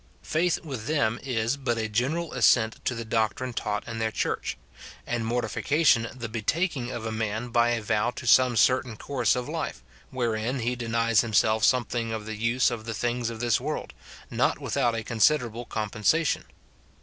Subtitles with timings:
[0.23, 4.57] Faith with them is but a general assent to the doctrine taught in their church;
[5.05, 9.45] and mortification the betaking of a man by a vow to some certain course of
[9.45, 13.61] hfe, wherein he denies himself some thing of the use of the things of this
[13.61, 13.93] world,
[14.31, 16.45] not without a considerable compensation.